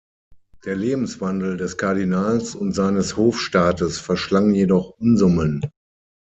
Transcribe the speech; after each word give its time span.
Der 0.65 0.75
Lebenswandel 0.75 1.57
des 1.57 1.77
Kardinals 1.77 2.55
und 2.55 2.73
seines 2.73 3.17
Hofstaates 3.17 3.99
verschlang 3.99 4.51
jedoch 4.51 4.97
Unsummen. 4.97 5.69